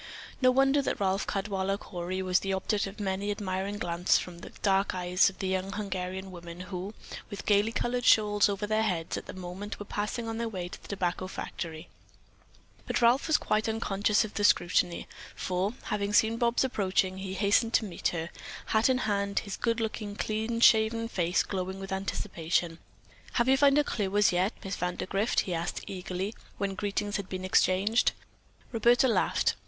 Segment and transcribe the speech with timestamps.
[0.41, 4.39] No wonder that Ralph Caldwaller Cory was the object of many an admiring glance from
[4.39, 6.95] the dark eyes of the young Hungarian women who,
[7.29, 10.69] with gayly colored shawls over their heads, at that moment were passing on their way
[10.69, 11.87] to the tobacco factory;
[12.87, 17.73] but Ralph was quite unconscious of their scrutiny, for, having seen Bobs approaching, he hastened
[17.75, 18.31] to meet her,
[18.65, 22.79] hat in hand, his good looking, clean shaven face glowing with anticipation.
[23.33, 27.29] "Have you found a clue as yet, Miss Vandergrift?" he asked eagerly, when greetings had
[27.29, 28.13] been exchanged.
[28.71, 29.55] Roberta laughed.